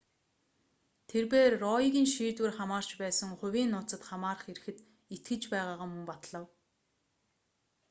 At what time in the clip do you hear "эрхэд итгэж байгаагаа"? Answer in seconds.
4.53-5.89